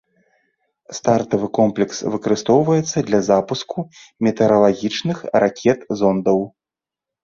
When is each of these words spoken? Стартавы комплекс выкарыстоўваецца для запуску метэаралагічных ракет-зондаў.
Стартавы 0.99 1.47
комплекс 1.57 1.97
выкарыстоўваецца 2.15 2.97
для 3.11 3.19
запуску 3.29 3.79
метэаралагічных 4.25 5.17
ракет-зондаў. 5.49 6.39